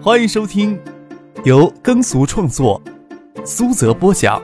[0.00, 0.80] 欢迎收听
[1.44, 2.80] 由耕俗创作、
[3.44, 4.40] 苏泽播讲、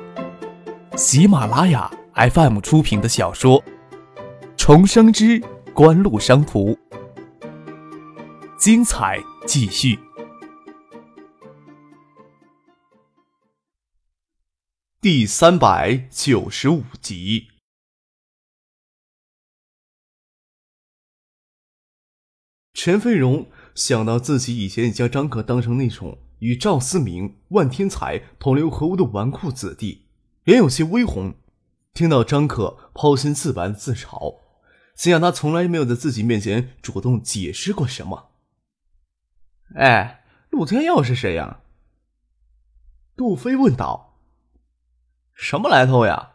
[0.96, 3.62] 喜马拉雅 FM 出品的小说
[4.56, 5.40] 《重生之
[5.72, 6.72] 官路商途》，
[8.58, 9.96] 精彩继续，
[15.00, 17.46] 第三百九十五集。
[22.72, 30.06] 陈飞荣想到自己以前将张可当成那种与赵思明、万天才同流合污的纨绔子弟，
[30.44, 31.34] 脸有些微红。
[31.92, 34.40] 听到张可抛心自白自嘲，
[34.96, 38.30] 心想他从来没有在自己面前主动解释过什么。
[39.76, 41.60] 哎，陆天佑是谁呀？
[43.16, 44.18] 杜飞问道。
[45.34, 46.30] 什么来头呀？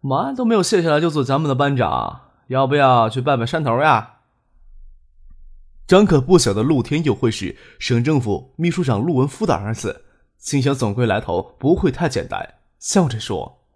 [0.00, 4.13] 马鞍都没有卸下来就做咱们的班长，要不要去拜拜山头呀？
[5.86, 10.06] 张可不晓得陆天佑会是省政府秘书长陆文夫的儿子，
[10.38, 13.66] 心想总归来头不会太简单，笑着说：“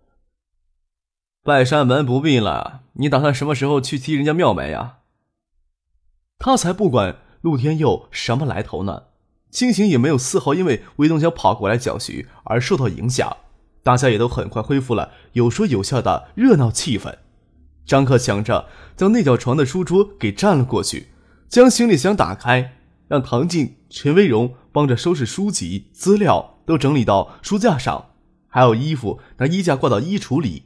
[1.44, 5.00] 拜山门不必了，你打算什么时候去踢人家庙门呀？”
[6.40, 9.08] 他才不管陆天佑什么来头呢，
[9.50, 13.36] 心情也没有丝毫因为魏东江跑过来搅局而受到影响，
[13.82, 17.14] 大家也都很快恢复了有说有笑的热闹气氛。
[17.84, 21.08] 张克想着将那角床的书桌给占了过去。
[21.48, 22.76] 将行李箱打开，
[23.08, 28.10] 让唐静、陈威荣帮着收拾书籍、资料，都整理到书架上，
[28.48, 30.64] 还有衣服拿衣架挂到衣橱里。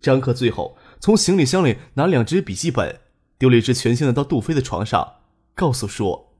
[0.00, 3.00] 张克最后从行李箱里拿两只笔记本，
[3.38, 5.14] 丢了一只全新的到杜飞的床上，
[5.54, 6.32] 告诉说：“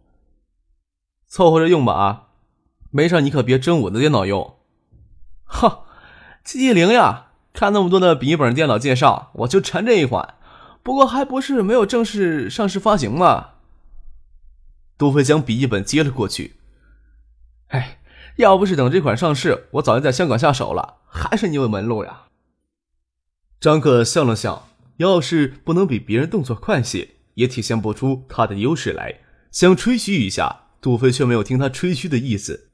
[1.26, 2.22] 凑合着用吧啊，
[2.90, 4.56] 没事你可别争我的电脑用。”
[5.44, 5.84] 哈，
[6.44, 7.28] 机灵呀！
[7.52, 10.34] 看那么多的笔记本电脑介绍，我就馋这一款。
[10.82, 13.50] 不过还不是没有正式上市发行嘛。
[14.98, 16.56] 杜飞将笔记本接了过去。
[17.68, 17.98] 哎，
[18.36, 20.98] 要不是等这款上市，我早就在香港下手了。
[21.06, 22.24] 还是你有门路呀！
[23.58, 29.20] 张克笑了笑，要是不能比别人动作快些，也体现不出他的优势来。
[29.50, 32.70] 想吹嘘一下，杜飞却没有听他吹嘘的意思，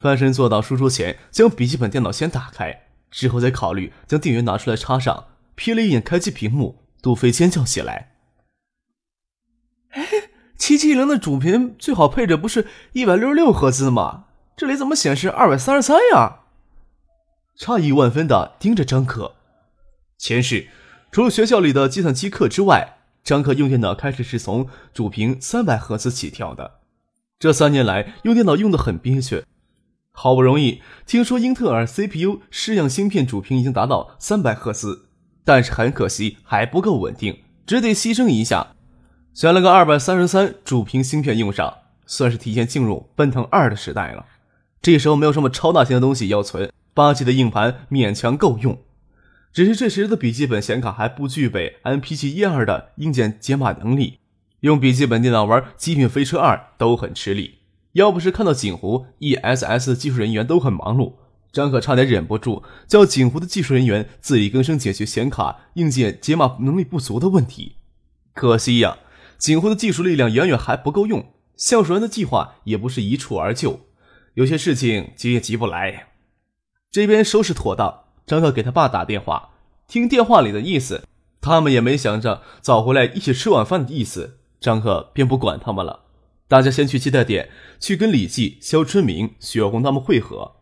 [0.00, 5.28] 翻身坐到书桌前，将笔记本电脑先打开，之后再考虑将电源拿出来插上。
[5.56, 8.14] 瞥了一眼开机屏幕，杜飞尖叫起来
[9.92, 10.02] ：“哎！”
[10.58, 14.24] 七七零的主频最好配置不是一百六十六赫兹吗？
[14.56, 16.40] 这里怎么显示二百三十三呀？
[17.58, 19.34] 诧异万分的盯着张可。
[20.18, 20.68] 前世，
[21.12, 26.80] 除了学校里的计算机课之外，张可用电脑开始是从主频三百赫兹起跳的。
[27.38, 29.44] 这三年来用电脑用的很憋屈，
[30.10, 35.08] 好不容易听说英特尔 CPU 试样芯片主频已经达到三百赫兹，
[35.44, 38.75] 但是很可惜还不够稳定，只得牺牲一下。
[39.36, 44.24] 选了个二百三十三主屏芯片用上，算是提前进入奔腾二的时代了。
[44.80, 48.78] 这时候没有什么超大型的东西要存，八 G 的硬盘勉强够用。
[49.52, 54.20] 只是这时的笔记本显卡还不具备 MPG 一二的硬件解码能力，
[54.60, 57.58] 用笔记本电脑玩《极品飞车二》都很吃力。
[57.92, 61.12] 要不是看到锦湖 ESS 技术人员都很忙碌，
[61.52, 67.74] 张可差点忍不住叫锦湖的技术人员自力更生解决显卡硬件解码能力不足的问题。
[68.32, 68.96] 可惜呀。
[69.38, 73.80] 警徽的技术力量远远还不够用，橡树人的计划也不是一蹴而就，
[74.34, 76.08] 有些事情急也急不来。
[76.90, 79.50] 这边收拾妥当，张克给他爸打电话，
[79.86, 81.02] 听电话里的意思，
[81.40, 86.04] 他们也没想着早回来一起吃晚饭的意思，张克便不管他们了。
[86.48, 90.56] 大家先去接待点，去跟李记、肖春明、雪红他们会合。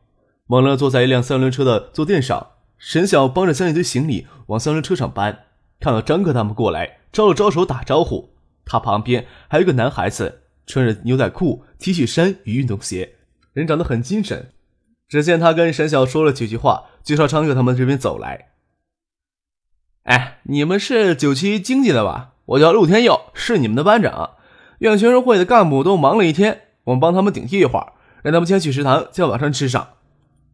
[0.47, 2.49] 蒙乐坐在一辆三轮车的坐垫上，
[2.79, 5.45] 沈晓帮着将一堆行李往三轮车上搬。
[5.81, 8.34] 看到张克他们过来，招了招手打招呼。
[8.65, 13.15] 他旁边还有一个男孩子，穿着牛仔裤、T 恤衫与运动鞋，
[13.53, 14.53] 人长得很精神。
[15.07, 18.49] 只见他跟沈晓说了几句话，介绍张月他们这边走来。
[20.05, 22.33] 哎，你们是九七经济的吧？
[22.47, 24.37] 我叫陆天佑，是你们的班长。
[24.79, 29.95] 院学生会的干部都忙了一天，我们帮他们顶替一会儿，让他们先去食堂叫晚餐吃上。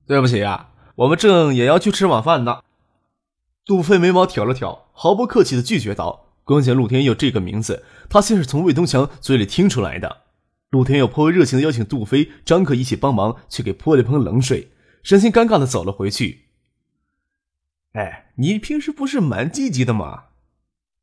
[0.06, 2.60] 对不起啊，我们正也要去吃晚饭呢。
[3.64, 6.26] 杜飞眉毛挑了挑，毫不客气的拒绝道。
[6.44, 10.24] 光见陆天佑这个名字，他先是从魏东强嘴里听出来的。
[10.70, 14.70] 陆天佑颇为热情的邀请杜飞、张克一起帮忙，却给泼了一盆冷水，
[15.02, 16.46] 神情尴尬的走了回去。
[17.92, 20.24] 哎，你平时不是蛮积极的吗？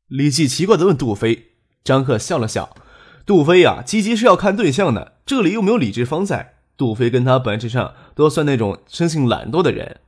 [0.06, 1.48] 李记奇怪的问杜飞。
[1.82, 2.76] 张克笑了笑。
[3.26, 6.54] 杜飞呀，积极是要看对象的，这里又没有李志芳在。
[6.76, 10.00] 杜飞跟他本质上都算那种生性懒惰的人。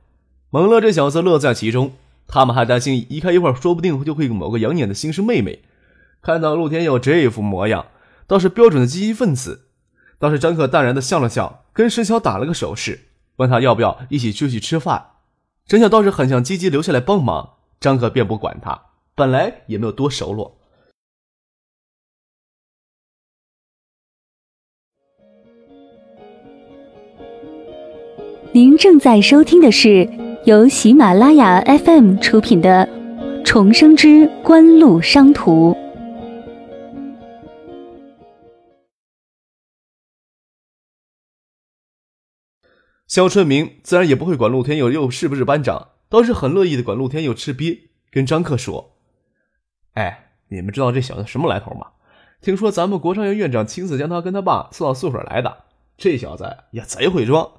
[0.49, 1.93] 蒙乐这小子乐在其中。
[2.27, 5.63] 他们还担心一开一会儿，说不定就会某个养眼的新生妹妹。
[6.21, 7.87] 看到陆天佑这一副模样，
[8.27, 9.67] 倒是标准的积极分子。
[10.19, 13.07] 倒是张克淡然的笑了笑，跟沈晓打了个手势，
[13.37, 15.03] 问他要不要一起出去吃饭。
[15.67, 18.79] 沈晓倒是很想积极留下来帮忙，张可便不管他，
[19.15, 20.59] 本来也没有多熟络。
[28.53, 30.07] 您正在收听的是
[30.45, 32.87] 由喜马拉雅 FM 出品的
[33.43, 35.71] 《重生之官路商途》。
[43.11, 48.95] 肖春明自然也不会管陆天佑又是不是班长，倒是很乐意的管陆天佑吃瘪，跟张克说
[49.95, 51.87] ：“哎，你们知道这小子什么来头吗？
[52.39, 55.65] 听说咱们国商院院长亲自将他跟他爸送到宿舍来的。
[55.97, 57.51] 这小子也贼会装。”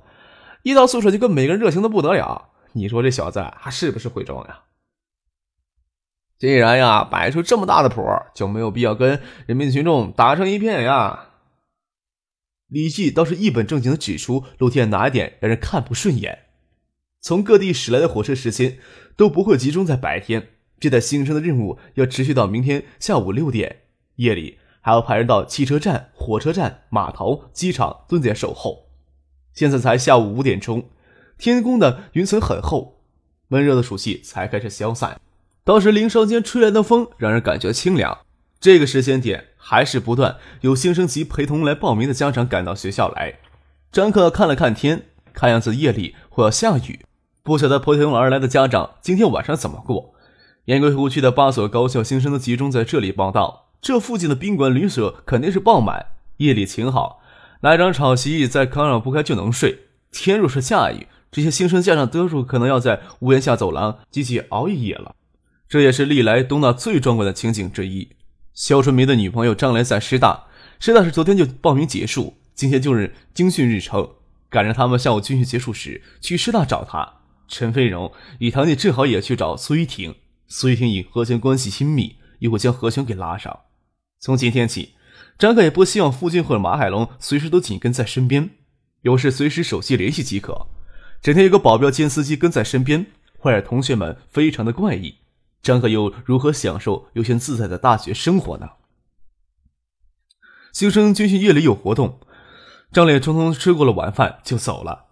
[0.64, 4.60] 一到宿舍就跟每个人热情的不得了，你说这小子还是不是会装呀？
[6.38, 8.02] 既然呀摆出这么大的谱，
[8.32, 11.26] 就没有必要跟人民群众打成一片呀。
[12.72, 16.46] 李记倒是一本正经的指出陆天哪一点让人看不顺眼。
[17.20, 18.78] 从各地驶来的火车时间
[19.14, 20.48] 都不会集中在白天，
[20.80, 23.82] 这带新生的任务要持续到明天下午六点，
[24.16, 28.86] 夜里还要派人到汽车站、火车站、码头、机场蹲点守候。
[29.52, 30.88] 现在才下午五点钟，
[31.36, 33.02] 天空的云层很厚，
[33.48, 35.20] 闷热的暑气才开始消散。
[35.62, 38.20] 当时林梢间吹来的风让人感觉清凉。
[38.58, 43.38] 这个时间点还是不断有新生及陪同来报名的家长赶到学校来。
[43.92, 47.00] 张克看了看天，看样子夜里会要下雨，
[47.44, 50.12] 不晓得陪同而来的家长今天晚上怎么过。
[50.64, 56.06] 燕归湖区的八所高校新生都集中在这里报到，这附近的宾馆旅舍肯定是爆满。
[56.38, 57.22] 夜里晴好。
[57.60, 59.86] 来张草席在炕上铺开就能睡。
[60.10, 65.14] 天若是下雨，这些新生家长多数可能要在屋檐下走廊继续熬一夜了。
[65.68, 68.08] 这也是历来东大最壮观的情景之一。
[68.54, 70.44] 肖春梅的女朋友张莲在师大，
[70.78, 74.10] 师大是昨天就报名结束，今天就是军训日程，
[74.50, 77.20] 赶上他们下午军训结束时去师大找他。
[77.48, 80.14] 陈飞荣与堂姐正好也去找苏玉婷，
[80.48, 83.60] 苏玉婷与何泉关系亲密，又会将何泉给拉上。
[84.20, 84.94] 从今天起。
[85.38, 88.50] 张克也不希望傅俊或者马海龙随时都紧跟在身边，
[89.00, 90.66] 有事随时手机联系即可。
[91.22, 93.06] 整天有个保镖兼司机跟在身边，
[93.38, 95.16] 会让同学们非常的怪异。
[95.62, 98.70] 张克又如何享受悠闲自在的大学生活呢？
[100.72, 102.18] 新生军训夜里有活动，
[102.90, 105.04] 张烈匆匆吃过了晚饭就走了。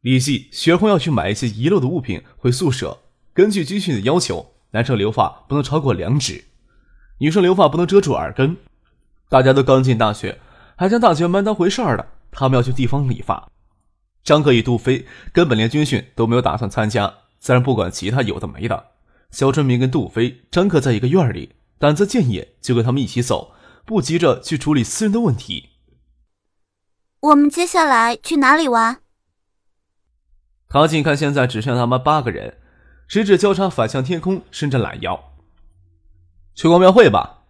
[0.00, 3.00] 李记学红要去买一些遗漏的物品回宿舍。
[3.34, 6.46] 根据军训的要求，男生留发不能超过两指，
[7.18, 8.56] 女生留发不能遮住耳根。
[9.28, 10.40] 大家都刚进大学，
[10.76, 12.08] 还将大学蛮当回事儿的。
[12.30, 13.50] 他们要去地方理发。
[14.24, 18.86] 张克与杜飞根本连军训都没有打算参加，自然不管其他有的没的。
[19.30, 23.52] 肖春明跟杜飞、张克在一个院里，胆子见野，就跟他们一起走，
[23.84, 25.70] 不急着去处理私人的问题。
[27.20, 29.00] 我们接下来去哪里玩？
[30.68, 32.58] 唐静看现在只剩他们八个人，
[33.06, 35.32] 十指交叉反向天空，伸着懒腰。
[36.54, 37.44] 去逛庙会吧。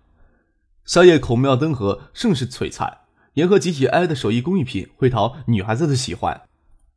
[0.84, 2.98] 宵夜孔庙灯河甚是璀璨，
[3.34, 6.42] 沿河集体挨的手艺工艺品会讨女孩子的喜欢。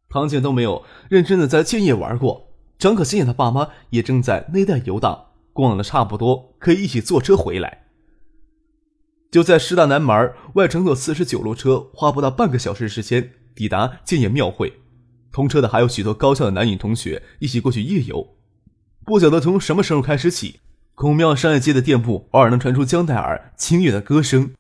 [0.09, 2.52] 唐建都没有认真的在建业玩过，
[2.83, 7.85] 张可心眼他爸妈也正在内带游荡，逛的差不多，可以一起坐车回来。
[9.31, 14.81] 就在师大南门外乘坐四十九路车，花不到半个小时时间抵达建业庙会。
[15.31, 18.35] 同车的还有许多高校的男女同学一起过去夜游。
[19.05, 20.59] 不晓得从什么时候开始起。
[20.93, 24.51] 孔庙商业街的店铺偶尔能传出江黛儿清越的歌声，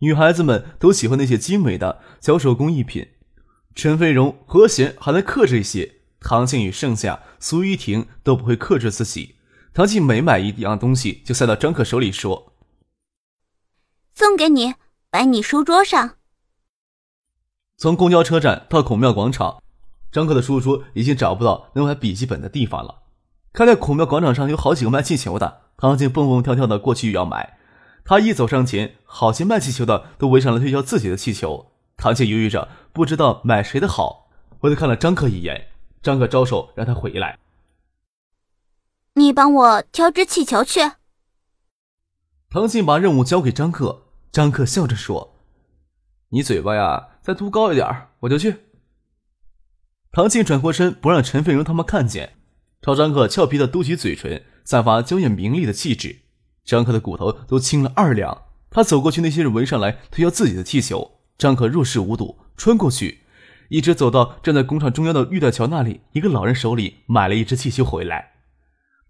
[0.00, 3.06] 女孩子们都喜欢那些精美的小手工艺品。
[3.76, 9.36] 陈飞荣、何贤还能克制一些，唐静与盛夏、苏依婷都不会克制自己。
[9.72, 12.52] 唐静每买一样东西，就塞到张克手里说
[14.14, 14.74] ：“送给你，
[15.10, 16.16] 摆你书桌上。”
[17.78, 19.62] 从公交车站到孔庙广场，
[20.12, 23.02] 张克的书桌已经找不到能买笔记本的地方了。
[23.52, 27.58] 看见孔庙广场上有好几个卖气球的，唐静蹦蹦跳跳的过去要买。
[28.04, 31.72] 他一走上前，好些卖气球的都围上来推销自己的气球。
[31.96, 35.68] 唐静犹豫着，不知道买谁的好，回头看了张克一眼。
[36.02, 37.38] 张克招手让他回来。
[39.14, 40.80] 你帮我挑只气球去。
[42.48, 45.36] 唐信把任务交给张克，张克笑着说
[46.30, 48.56] ：“你嘴巴呀，再嘟高一点，我就去。”
[50.12, 52.36] 唐静转过身，不让陈飞荣他们看见。
[52.82, 56.22] 朝张克俏皮的嘟起嘴唇，散发娇艳明丽的气质。
[56.64, 58.46] 张克的骨头都轻了二两。
[58.70, 61.20] 他走过去，那些人围上来推销自己的气球。
[61.36, 63.19] 张克若视无睹，穿过去，
[63.70, 66.02] 一直走到站在工厂中央的玉带桥那里。
[66.12, 68.32] 一个老人手里买了一只气球回来。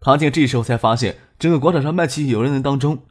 [0.01, 3.03] 唐静这时候才发现，整个广场上卖气球的人当中，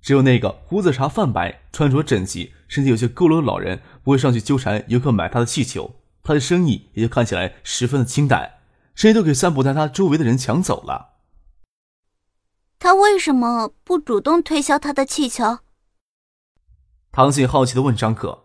[0.00, 8.58] 只有那个胡子茬泛白、穿着整齐、身体有些佝偻的老人不会上去纠缠游客买他的气球，他的生意也就看起来十分的清淡，
[8.94, 11.08] 谁都给散布在他周围的人抢走了。
[12.78, 15.58] 他为什么不主动推销他的气球？
[17.12, 18.44] 唐静好奇的问张可。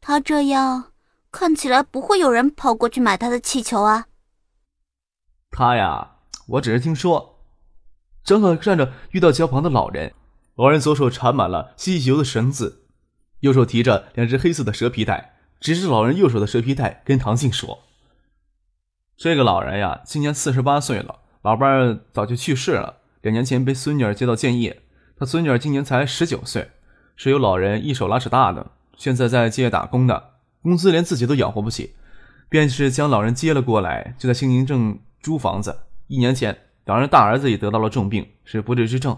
[0.00, 0.89] 他这样
[1.32, 4.06] 看起来不会有人跑过去买他的气球啊。
[5.50, 7.38] 他呀，我只是听说。
[8.22, 10.12] 正好站着遇到桥旁的老人，
[10.54, 12.84] 老人左手缠满了气球的绳子，
[13.40, 17.80] 右手提着两只黑色的蛇皮袋，指着老人右手的蛇皮袋跟唐静说
[19.16, 24.82] ：“这个老人呀，今年四十八岁了，老伴儿早就去世了，两年前被孙女儿接到建业，
[25.16, 26.70] 他孙女儿今年才十九岁，
[27.16, 30.29] 是由老人一手拉扯大的，现在在建业打工的，
[30.62, 31.94] 工资连自己都养活不起，
[32.48, 39.16] 便是将老人接了过来，就在兴宁镇租房子，一年前。”老人大儿子也得到了重病，是不治之症，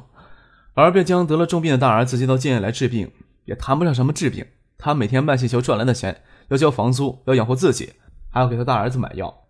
[0.75, 3.11] 老人便将得了重病的大儿子接到建业来治病，
[3.46, 4.44] 也谈不上什么治病。
[4.76, 7.94] 他每天卖气球赚来的钱，要交房租，要养活自己，
[8.28, 9.44] 还要给他大儿子买药。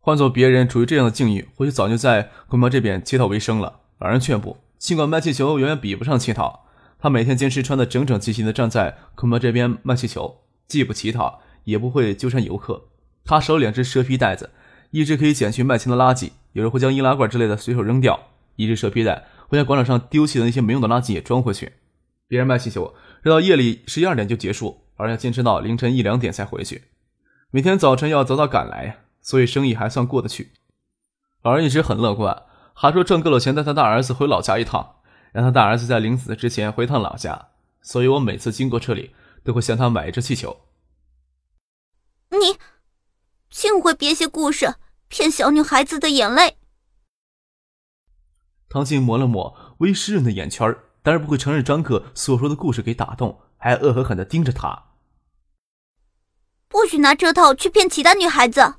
[0.00, 3.80] 换做别人处于这样的境遇，或许早就在孔庙这边乞讨为生了。
[3.98, 6.66] 老人却不，尽管卖气球远远比不上乞讨，
[6.98, 12.84] 他每天坚持穿得整整齐齐的站在孔庙这边卖气球，既不乞讨，也不会纠缠游客。
[13.24, 14.50] 他手里两只蛇皮袋子。
[14.90, 18.18] 一只可以捡去卖钱的垃圾，有人会将易拉罐之类的随手扔掉；
[18.56, 21.74] 一只蛇皮袋会将广场上丢弃的那些没用的垃圾也装回去。
[22.26, 26.84] 别人卖气球，直到夜里十一二点就结束，而要坚持到凌晨一两点才回去。
[27.50, 30.52] 每天早晨要早早赶来，所以生意还算过得去。
[31.42, 34.94] 老人一直很乐观，还说挣够了钱带他大儿子回老家一趟，
[35.32, 37.48] 让他大儿子在临死之前回趟老家。
[37.82, 39.10] 所以我每次经过这里，
[39.44, 40.60] 都会向他买一只气球。
[42.30, 42.58] 你。
[43.50, 44.74] 竟会编些故事
[45.08, 46.58] 骗小女孩子的眼泪。
[48.68, 54.90] 唐静抹了抹微湿润的眼圈，当然不会承认张克所说的故事给打动，还恶狠狠的盯着他。
[56.68, 58.74] 不许拿这套去骗其他女孩子！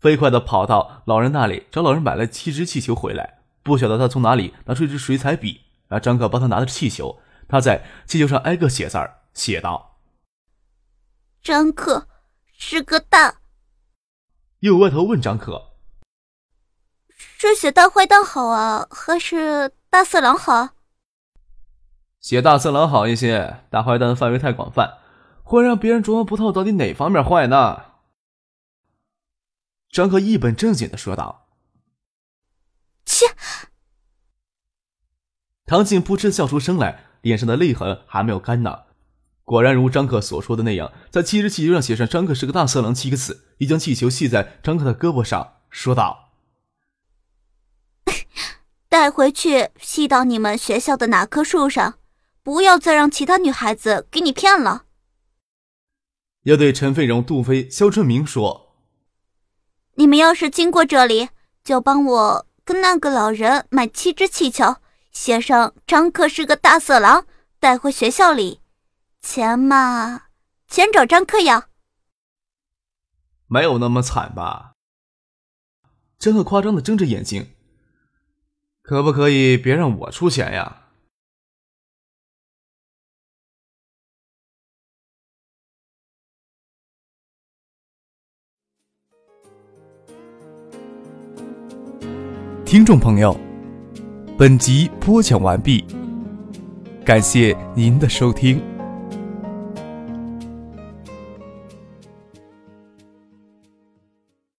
[0.00, 3.44] 飞快的跑到老人那里，找老人买了七只气球回来。
[3.62, 7.20] 不晓得他从哪里拿出一支水彩笔，让张克帮他拿着气球。
[7.48, 10.00] 他在气球上挨个写字儿，写道
[11.44, 12.08] ：“张可。”
[12.58, 13.42] 是个蛋。
[14.60, 15.76] 又歪头问张可
[17.38, 20.70] ：“是写大坏蛋好啊，还是大色狼好？”
[22.18, 24.98] 写大色狼好一些，大坏蛋的范围太广泛，
[25.44, 27.92] 会让别人琢磨不透到底哪方面坏呢？
[29.90, 31.46] 张可一本正经的说道。
[33.04, 33.26] 切！
[35.66, 38.85] 唐静扑哧笑出声来，脸上的泪痕还没有干呢。
[39.46, 46.32] 果然如张克所说的那样，在七只气球上写上“张克是个大色狼”七个字，一将气球系在张克的胳膊上，说道：
[48.90, 51.94] “带回去系到你们学校的哪棵树上，
[52.42, 54.86] 不要再让其他女孩子给你骗了。”
[56.42, 58.74] 要对陈飞荣、杜飞、肖春明说
[59.94, 61.28] ：“你们要是经过这里，
[61.62, 64.74] 就帮我跟那个老人买七只气球，
[65.12, 67.26] 写上‘张克是个大色狼’，
[67.60, 68.58] 带回学校里。”
[69.26, 70.28] 钱嘛，
[70.68, 71.64] 钱找张克要。
[73.48, 74.74] 没有那么惨吧？
[76.16, 77.50] 张克夸张的睁着眼睛。
[78.82, 80.84] 可不可以别让我出钱呀？
[92.64, 93.36] 听众朋友，
[94.38, 95.84] 本集播讲完毕，
[97.04, 98.75] 感谢您的收听。